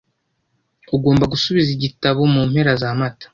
Ugomba 0.95 1.29
gusubiza 1.33 1.69
igitabo 1.73 2.21
mu 2.33 2.41
mpera 2.49 2.71
za 2.81 2.89
Mata. 2.99 3.27